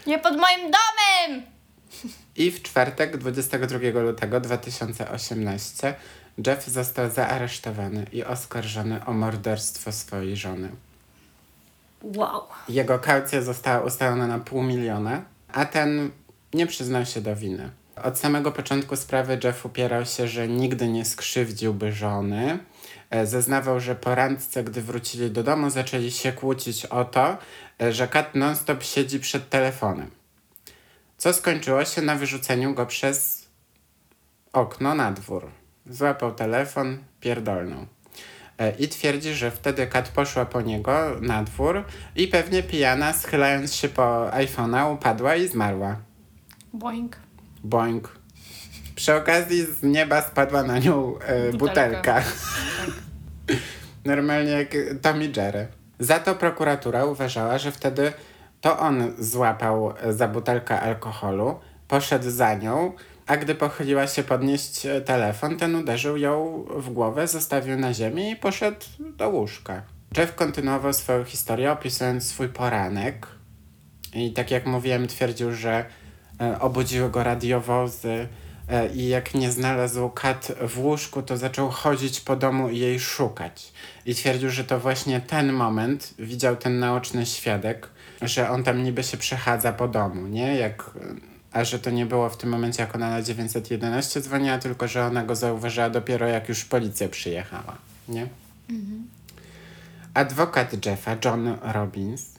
[0.07, 1.43] Nie pod moim domem!
[2.37, 5.95] I w czwartek, 22 lutego 2018,
[6.47, 10.71] Jeff został zaaresztowany i oskarżony o morderstwo swojej żony.
[12.03, 12.43] Wow.
[12.69, 15.23] Jego kaucja została ustalona na pół miliona,
[15.53, 16.11] a ten
[16.55, 17.71] nie przyznał się do winy.
[18.05, 22.59] Od samego początku sprawy Jeff upierał się, że nigdy nie skrzywdziłby żony.
[23.11, 27.37] E, Zeznawał, że po randce, gdy wrócili do domu, zaczęli się kłócić o to,
[27.83, 30.11] e, że Kat non-stop siedzi przed telefonem.
[31.19, 33.49] Co skończyło się na wyrzuceniu go przez
[34.53, 35.51] okno na dwór.
[35.87, 37.87] Złapał telefon, pierdolnął.
[38.59, 41.85] E, I twierdzi, że wtedy Kat poszła po niego na dwór
[42.17, 45.97] i pewnie pijana, schylając się po iPhone'a, upadła i zmarła.
[46.73, 47.17] Boing.
[47.65, 48.19] Boing.
[48.95, 51.57] Przy okazji z nieba spadła na nią e, Butelka.
[51.97, 52.23] butelka.
[54.05, 54.69] Normalnie jak
[55.03, 55.67] Tommy Jerry.
[55.99, 58.13] Za to prokuratura uważała, że wtedy
[58.61, 62.93] to on złapał e, za butelkę alkoholu, poszedł za nią,
[63.27, 68.31] a gdy pochyliła się podnieść e, telefon, ten uderzył ją w głowę, zostawił na ziemi
[68.31, 69.83] i poszedł do łóżka.
[70.17, 73.27] Jeff kontynuował swoją historię, opisując swój poranek.
[74.15, 75.85] I tak jak mówiłem, twierdził, że
[76.41, 78.29] e, obudziły go radiowozy
[78.95, 83.73] i jak nie znalazł kat w łóżku, to zaczął chodzić po domu i jej szukać.
[84.07, 87.89] I twierdził, że to właśnie ten moment widział ten naoczny świadek,
[88.23, 90.57] że on tam niby się przechadza po domu, nie?
[90.57, 90.91] Jak,
[91.53, 95.05] a że to nie było w tym momencie, jak ona na 911 dzwoniła, tylko że
[95.05, 97.79] ona go zauważyła dopiero jak już policja przyjechała,
[98.09, 98.27] nie?
[100.15, 102.39] Adwokat Jeffa, John Robbins,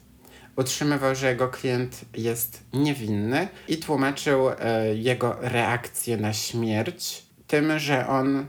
[0.56, 8.08] utrzymywał, że jego klient jest niewinny i tłumaczył e, jego reakcję na śmierć tym, że
[8.08, 8.46] on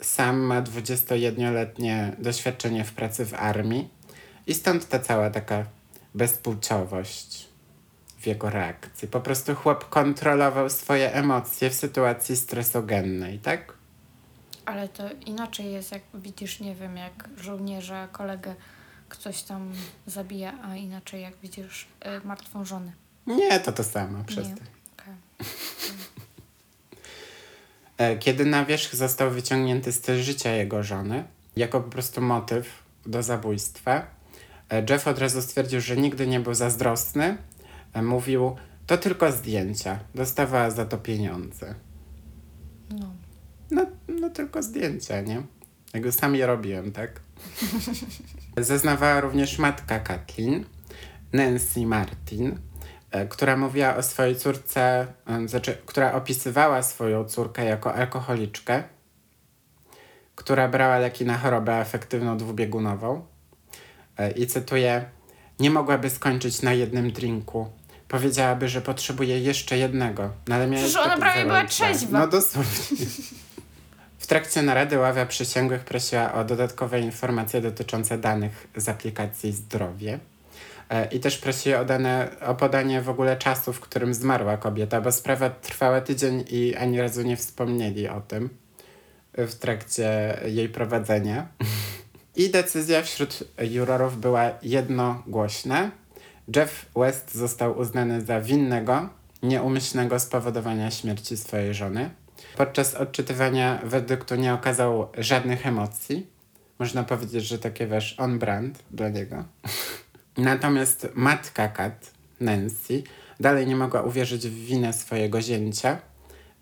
[0.00, 3.88] sam ma 21-letnie doświadczenie w pracy w armii
[4.46, 5.64] i stąd ta cała taka
[6.14, 7.48] bezpłciowość
[8.18, 9.08] w jego reakcji.
[9.08, 13.74] Po prostu chłop kontrolował swoje emocje w sytuacji stresogennej, tak?
[14.66, 18.54] Ale to inaczej jest, jak widzisz, nie wiem, jak żołnierza, kolegę
[19.08, 19.72] ktoś tam
[20.06, 21.86] zabija, a inaczej jak widzisz
[22.22, 22.92] y, martwą żonę.
[23.26, 24.66] Nie, to to samo, przestań.
[24.98, 25.14] Okej.
[27.98, 31.24] E, Kiedy na wierzch został wyciągnięty styl życia jego żony,
[31.56, 34.06] jako po prostu motyw do zabójstwa,
[34.90, 37.36] Jeff od razu stwierdził, że nigdy nie był zazdrosny.
[37.92, 41.74] E, Mówił, to tylko zdjęcia, dostawała za to pieniądze.
[42.90, 43.14] No.
[43.70, 45.42] No, no tylko zdjęcia, nie?
[45.94, 47.20] Ja go sam je robiłem, tak?
[48.56, 50.64] Zeznawała również matka Kathleen,
[51.32, 52.58] Nancy Martin,
[53.10, 55.06] e, która mówiła o swojej córce,
[55.46, 58.82] znaczy, która opisywała swoją córkę jako alkoholiczkę,
[60.34, 63.33] która brała leki na chorobę afektywną dwubiegunową.
[64.18, 65.04] E, I cytuję:
[65.58, 67.68] Nie mogłaby skończyć na jednym drinku.
[68.08, 70.30] Powiedziałaby, że potrzebuje jeszcze jednego.
[70.48, 71.68] No, ale Przecież ona prawie była dwa.
[71.68, 72.18] trzeźwa.
[72.18, 73.06] No dosłownie.
[74.18, 80.18] W trakcie narady ławia przysięgłych prosiła o dodatkowe informacje dotyczące danych z aplikacji Zdrowie.
[80.90, 85.00] E, I też prosiła o, dane, o podanie w ogóle czasu, w którym zmarła kobieta,
[85.00, 88.48] bo sprawa trwała tydzień i ani razu nie wspomnieli o tym
[89.34, 91.46] w trakcie jej prowadzenia.
[92.36, 95.90] I decyzja wśród jurorów była jednogłośna.
[96.56, 99.08] Jeff West został uznany za winnego,
[99.42, 102.10] nieumyślnego spowodowania śmierci swojej żony.
[102.56, 106.26] Podczas odczytywania werdyktu nie okazał żadnych emocji.
[106.78, 109.44] Można powiedzieć, że takie wiesz, on brand dla niego.
[110.36, 113.02] Natomiast matka Kat, Nancy,
[113.40, 115.98] dalej nie mogła uwierzyć w winę swojego zięcia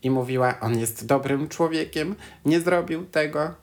[0.03, 3.55] i mówiła, on jest dobrym człowiekiem, nie zrobił tego.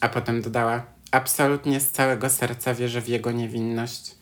[0.00, 4.14] A potem dodała, absolutnie z całego serca wierzę w jego niewinność.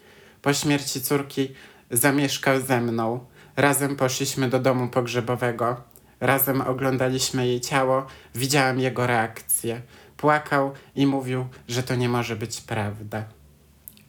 [0.42, 1.54] Po śmierci córki
[1.90, 3.26] zamieszkał ze mną.
[3.56, 5.76] Razem poszliśmy do domu pogrzebowego.
[6.20, 9.80] Razem oglądaliśmy jej ciało, widziałam jego reakcję.
[10.16, 13.24] Płakał i mówił, że to nie może być prawda.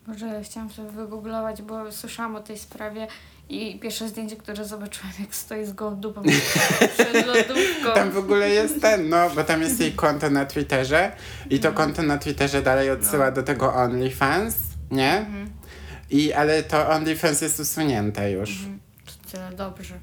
[0.07, 3.07] Może chciałam sobie wygooglować, bo słyszałam o tej sprawie
[3.49, 6.21] i pierwsze zdjęcie, które zobaczyłam, jak stoi z gołą dupą
[6.93, 7.93] przed lodówką.
[7.95, 11.11] Tam w ogóle jest ten, no, bo tam jest jej konto na Twitterze
[11.49, 14.55] i to konto na Twitterze dalej odsyła do tego OnlyFans,
[14.91, 15.25] nie?
[16.09, 18.49] I, ale to OnlyFans jest usunięte już.
[19.05, 19.99] To tyle dobrze.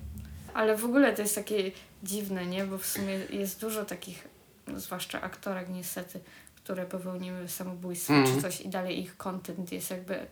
[0.55, 1.71] Ale w ogóle to jest takie
[2.03, 2.65] dziwne, nie?
[2.65, 4.29] Bo w sumie jest dużo takich,
[4.67, 6.21] no, zwłaszcza aktorek niestety,
[6.57, 8.37] które popełniły samobójstwo Mhm.
[8.37, 10.27] czy coś i dalej ich content jest jakby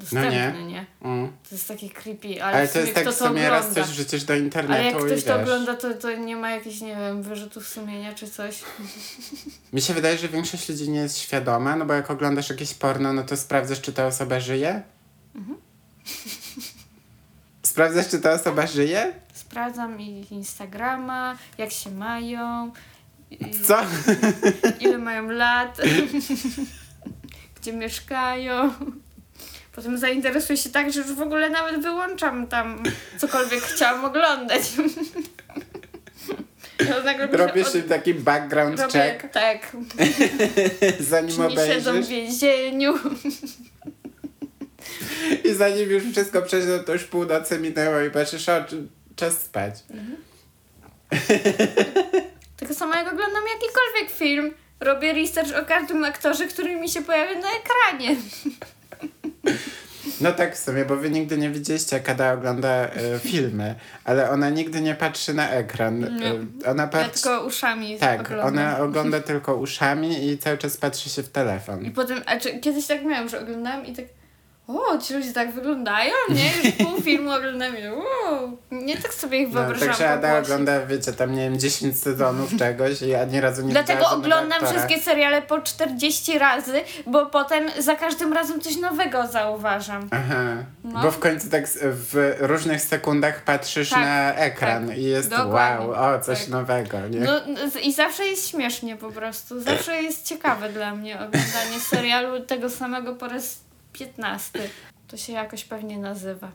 [0.00, 0.86] dostępny, nie?
[1.02, 1.28] Mm.
[1.48, 3.82] To jest takie creepy, ale, Ale to jest tak w to sumie raz ogląda?
[3.82, 6.96] coś wrzucisz do internetu Ale jak ktoś to ogląda, to, to nie ma jakichś, nie
[6.96, 8.62] wiem, wyrzutów sumienia czy coś.
[9.72, 13.12] Mi się wydaje, że większość ludzi nie jest świadoma, no bo jak oglądasz jakieś porno,
[13.12, 14.82] no to sprawdzasz, czy ta osoba żyje?
[15.34, 15.58] Mhm.
[17.62, 19.12] Sprawdzasz, czy ta osoba żyje?
[19.32, 22.72] Sprawdzam ich Instagrama, jak się mają,
[23.66, 23.78] Co?
[24.80, 25.80] ile mają lat,
[27.60, 28.72] gdzie mieszkają.
[29.74, 32.82] Potem zainteresuję się tak, że już w ogóle nawet wyłączam tam
[33.18, 34.62] cokolwiek chciałam oglądać.
[37.32, 39.76] Robisz od- taki background robię, check, Tak,
[41.10, 42.08] zanim czy nie siedzą w obejrzysz.
[42.10, 42.94] więzieniu.
[45.44, 48.64] I zanim już wszystko przejdzie, to już północy minęło i patrzysz, o,
[49.16, 49.74] czas spać.
[52.56, 57.40] Tak samo jak oglądam jakikolwiek film, robię research o każdym aktorze, który mi się pojawia
[57.40, 58.16] na ekranie.
[60.20, 62.90] No tak w sumie, bo wy nigdy nie widzieliście, jak Ada ogląda e,
[63.30, 66.04] filmy, ale ona nigdy nie patrzy na ekran.
[66.04, 67.22] E, ona Ja patrzy...
[67.22, 68.46] tylko uszami Tak, oglądam.
[68.46, 71.84] ona ogląda tylko uszami i cały czas patrzy się w telefon.
[71.84, 74.04] I potem, a czy, kiedyś tak miałam, że oglądałam i tak
[74.78, 76.56] o, ci ludzie tak wyglądają, nie?
[76.56, 78.58] Już pół filmu oglądam i wow.
[78.70, 80.42] Nie tak sobie ich No, wyobrażam także po Ada głosie.
[80.42, 84.52] ogląda, wiecie, tam nie wiem, 10 sezonów czegoś i ja ani razu nie Dlatego oglądam
[84.52, 84.70] aktora.
[84.72, 90.08] wszystkie seriale po 40 razy, bo potem za każdym razem coś nowego zauważam.
[90.10, 90.44] Aha,
[90.84, 91.02] No.
[91.02, 95.86] bo w końcu tak w różnych sekundach patrzysz Tak, na ekran tak, i jest dokładnie,
[95.86, 96.48] wow, o, coś tak.
[96.48, 97.20] nowego, nie?
[97.20, 97.32] No
[97.82, 99.60] i zawsze jest śmiesznie po prostu.
[99.60, 103.58] Zawsze jest ciekawe dla mnie oglądanie serialu tego samego po raz
[103.92, 104.68] 15.
[105.08, 106.50] To się jakoś pewnie nazywa.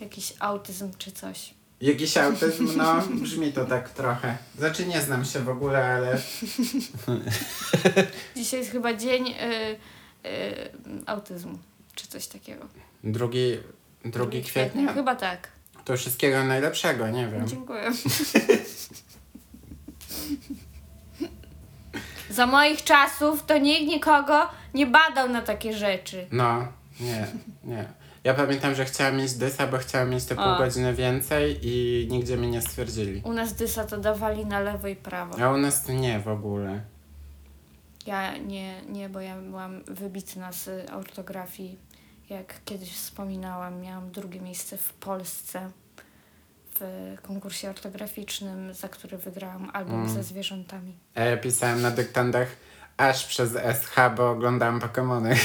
[0.00, 1.54] Jakiś autyzm czy coś.
[1.80, 4.36] Jakiś autyzm, no, brzmi to tak trochę.
[4.58, 6.18] Znaczy nie znam się w ogóle, ale
[8.36, 9.76] Dzisiaj jest chyba dzień y,
[10.28, 10.70] y,
[11.06, 11.58] autyzmu,
[11.94, 12.66] czy coś takiego.
[13.04, 13.58] drugi,
[14.04, 14.92] drugi kwietnia?
[14.94, 15.48] Chyba tak.
[15.84, 17.48] To wszystkiego najlepszego, nie wiem.
[17.48, 17.90] Dziękuję.
[22.38, 26.26] Za moich czasów to nikt nikogo nie badał na takie rzeczy.
[26.32, 26.68] No,
[27.00, 27.26] nie,
[27.64, 27.84] nie.
[28.24, 30.58] Ja pamiętam, że chciałam mieć dysa, bo chciałam mieć te pół A.
[30.58, 33.22] godziny więcej i nigdzie mi nie stwierdzili.
[33.24, 35.44] U nas dysa to dawali na lewo i prawo.
[35.44, 36.80] A u nas to nie w ogóle.
[38.06, 41.78] Ja nie, nie, bo ja byłam wybitna z ortografii.
[42.30, 45.70] Jak kiedyś wspominałam, miałam drugie miejsce w Polsce
[46.80, 50.08] w konkursie ortograficznym, za który wygrałam album Mm.
[50.14, 50.96] ze zwierzętami.
[51.14, 52.48] A ja pisałem na dyktandach
[52.96, 55.36] aż przez SH, bo oglądałam Pokemony.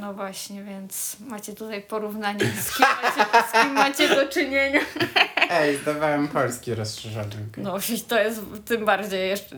[0.00, 4.80] No właśnie, więc macie tutaj porównanie, z kim macie, z kim macie do czynienia.
[5.50, 7.36] Ej, zdawałem polski rozszerzony.
[7.56, 9.56] No i to jest tym bardziej jeszcze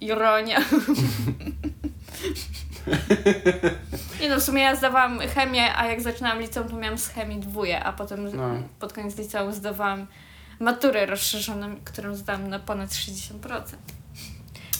[0.00, 0.60] ironia.
[4.20, 7.40] Nie no, w sumie ja zdawałam chemię, a jak zaczynałam liceum, to miałam z chemii
[7.40, 8.48] dwóje, a potem No.
[8.78, 10.06] pod koniec liceum zdawałam
[10.60, 13.60] maturę rozszerzoną, którą zdałam na ponad 60%.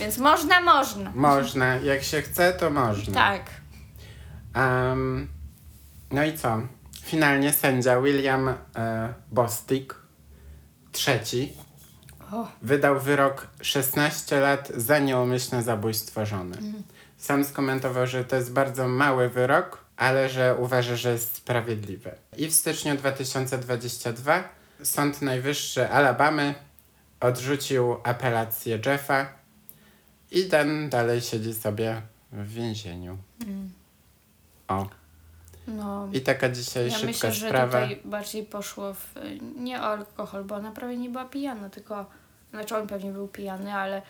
[0.01, 1.13] Więc można, można.
[1.15, 3.15] Można, jak się chce, to można.
[3.15, 3.43] Tak.
[4.55, 5.29] Em,
[6.11, 6.61] no i co?
[7.03, 8.55] Finalnie sędzia William e,
[9.33, 9.95] Bostick,
[10.93, 11.53] trzeci,
[12.33, 16.57] O, wydał wyrok 16 lat za nieumyślne zabójstwo żony.
[17.20, 22.14] Sam skomentował, że to jest bardzo mały wyrok, ale że uważa, że jest sprawiedliwy.
[22.37, 24.44] I w styczniu 2022
[24.83, 26.54] Sąd Najwyższy Alabamy
[27.20, 29.26] odrzucił apelację Jeffa
[30.30, 32.02] i ten dalej siedzi sobie
[32.33, 33.18] w więzieniu.
[34.68, 34.88] O,
[35.68, 36.09] no.
[36.12, 37.80] i taka dzisiaj Ja szybka myślę, że sprawa.
[37.80, 39.14] tutaj bardziej poszło w,
[39.56, 42.06] nie o alkohol, bo ona prawie nie była pijana, tylko,
[42.50, 44.02] znaczy on pewnie był pijany, ale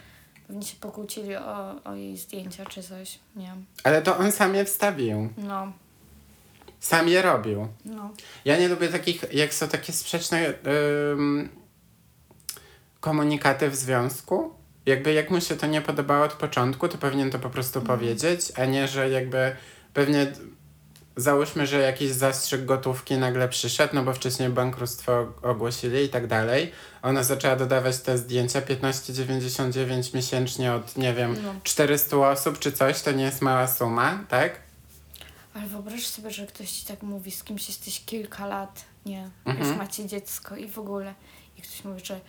[0.50, 3.54] pewnie się pokłócili o, o jej zdjęcia czy coś, nie.
[3.84, 5.28] Ale to on sam je wstawił.
[5.36, 5.72] No,
[6.80, 7.68] Sam je robił.
[7.84, 8.10] no.
[8.44, 10.54] Ja nie lubię takich, jak są takie sprzeczne
[13.00, 14.54] komunikaty w związku.
[14.86, 18.52] Jakby jak mu się to nie podobało od początku, to powinien to po prostu powiedzieć,
[18.56, 19.56] a nie, że jakby
[19.94, 20.32] pewnie
[21.20, 26.72] załóżmy, że jakiś zastrzyk gotówki nagle przyszedł, no bo wcześniej bankructwo ogłosili i tak dalej.
[27.02, 31.54] Ona zaczęła dodawać te zdjęcia 15,99 miesięcznie od, nie wiem, No.
[31.64, 34.60] 400 osób czy coś, to nie jest mała suma, tak?
[35.54, 39.68] Ale wyobraź sobie, że ktoś ci tak mówi, z kimś jesteś kilka lat, nie, Mhm.
[39.68, 41.14] już macie dziecko i w ogóle.
[41.58, 42.20] I ktoś mówi, że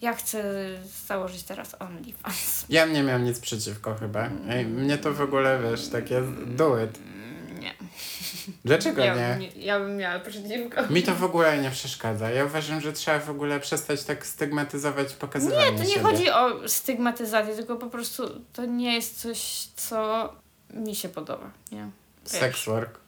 [0.00, 0.44] ja chcę
[1.06, 2.64] założyć teraz OnlyFans.
[2.68, 4.30] Ja nie miałem nic przeciwko chyba.
[4.48, 6.98] Ej, mnie to w ogóle, wiesz, takie do it.
[7.60, 7.74] Nie.
[8.64, 9.48] Dlaczego Ja, nie?
[9.56, 10.82] ja bym miała przeciwko.
[10.90, 12.30] Mi to w ogóle nie przeszkadza.
[12.30, 16.02] Ja uważam, że trzeba w ogóle przestać tak stygmatyzować pokazywanie Nie, to nie siebie.
[16.02, 20.32] chodzi o stygmatyzację, tylko po prostu to nie jest coś, co
[20.74, 21.90] mi się podoba, nie?
[22.24, 23.00] Sex work.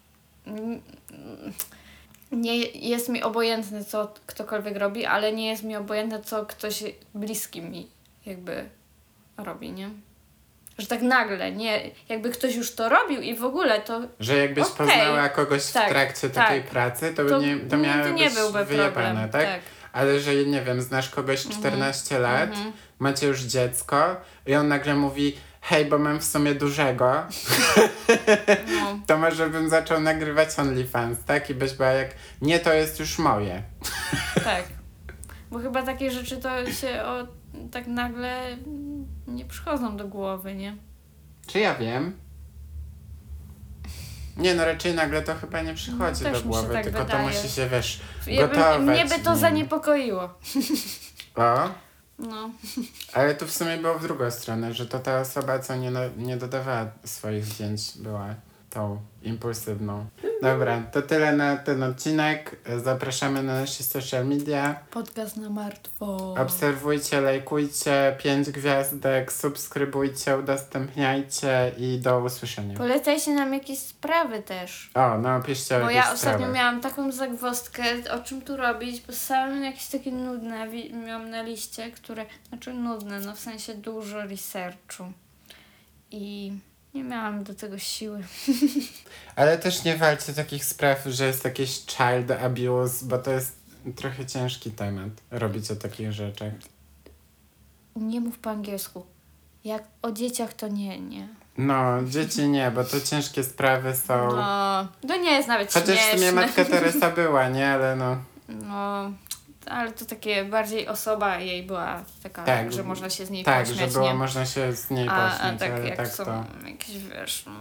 [2.32, 7.62] Nie jest mi obojętne, co ktokolwiek robi, ale nie jest mi obojętne, co ktoś bliski
[7.62, 7.86] mi
[8.26, 8.68] jakby
[9.36, 9.90] robi, nie?
[10.78, 14.64] Że tak nagle, nie, jakby ktoś już to robił i w ogóle to, Że jakbyś
[14.64, 14.76] Okej.
[14.86, 16.46] poznała kogoś w Tak, trakcie tak.
[16.46, 19.28] takiej pracy, to, to, by nie, to miałabyś nie byłby wyjebane, problem.
[19.30, 19.46] tak?
[19.92, 22.72] Ale że, nie wiem, znasz kogoś 14 lat, Mhm.
[22.98, 27.22] macie już dziecko i on nagle mówi hej, bo mam w sumie dużego,
[28.74, 28.98] No.
[29.06, 31.50] to może bym zaczął nagrywać OnlyFans, tak?
[31.50, 32.08] I byś była jak,
[32.42, 33.62] nie, to jest już moje.
[34.44, 34.64] Tak.
[35.50, 37.26] Bo chyba takie rzeczy to się o,
[37.70, 38.56] tak nagle
[39.26, 40.76] nie przychodzą do głowy, nie?
[41.46, 42.16] Czy ja wiem?
[44.36, 47.30] Nie, no raczej nagle to chyba nie przychodzi No, do głowy, tak tylko wydaje.
[47.30, 48.80] to musi się, wiesz, Ja gotować.
[48.80, 50.22] mnie by to zaniepokoiło.
[51.36, 51.68] O,
[52.18, 52.50] No.
[53.12, 56.36] ale tu w sumie było w drugą stronę, że to ta osoba, co nie, nie
[56.36, 58.34] dodawała swoich zdjęć, była
[58.74, 60.06] tą impulsywną.
[60.42, 62.56] Dobra, to tyle na ten odcinek.
[62.82, 64.80] Zapraszamy na nasze social media.
[64.90, 66.34] Podcast na martwo.
[66.38, 72.76] Obserwujcie, lajkujcie, pięć gwiazdek, subskrybujcie, udostępniajcie i do usłyszenia.
[72.76, 74.90] Polecajcie nam jakieś sprawy też.
[74.94, 76.54] O, no piszcie o Bo ja ostatnio sprawach.
[76.54, 80.68] miałam taką zagwozdkę, o czym tu robić, bo same jakieś takie nudne
[81.06, 85.04] miałam na liście, które, znaczy nudne, no w sensie dużo researchu.
[86.10, 86.52] I
[86.94, 88.24] nie miałam do tego siły.
[89.36, 93.56] Ale też nie walcie takich spraw, że jest jakiś child abuse, bo to jest
[93.96, 95.08] trochę ciężki temat.
[95.30, 96.52] Robić o takich rzeczach.
[97.96, 99.06] Nie mów po angielsku.
[99.64, 101.28] Jak o dzieciach to nie, nie.
[101.58, 104.28] No, dzieci nie, bo to ciężkie sprawy są.
[104.36, 106.18] No, to nie jest nawet Chociaż w śmieszne.
[106.18, 107.68] sumie matka Teresa była, nie?
[107.70, 108.16] Ale no.
[108.48, 109.12] No,
[109.66, 113.66] ale to takie bardziej osoba jej była taka, Tak, że można się z niej Tak,
[113.68, 114.14] pośmiać, że było nie?
[114.14, 116.44] można się z niej A, pośmiać, a tak jak tak są to.
[116.68, 117.52] jakieś, wiesz, no,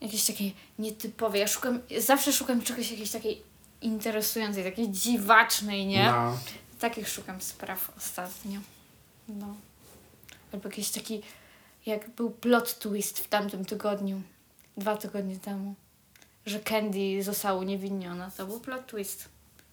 [0.00, 0.44] jakieś takie
[0.78, 1.38] nietypowe.
[1.38, 3.42] Ja szukam, zawsze szukam czegoś jakiejś takiej
[3.80, 6.04] interesującej, takiej dziwacznej, nie?
[6.04, 6.38] No.
[6.80, 8.60] Takich szukam spraw ostatnio.
[9.28, 9.54] No.
[10.52, 11.22] Albo jakiś taki
[11.86, 14.22] jak był plot twist w tamtym tygodniu,
[14.76, 15.74] dwa tygodnie temu,
[16.46, 18.30] że Candy została uniewinniona.
[18.36, 19.28] To był plot twist.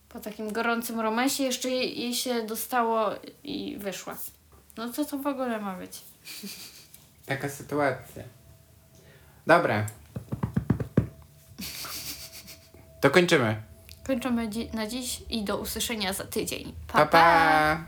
[0.10, 3.10] Po takim gorącym romansie jeszcze jej, jej się dostało
[3.43, 4.18] i wyszła.
[4.78, 6.01] No co to w ogóle ma być?
[7.26, 8.24] Taka sytuacja.
[9.47, 9.86] Dobra.
[13.01, 13.62] To kończymy.
[14.08, 16.74] Kończymy dzi- na dziś i do usłyszenia za tydzień.
[16.88, 17.05] pa.
[17.05, 17.84] pa.